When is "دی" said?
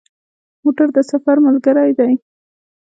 1.99-2.11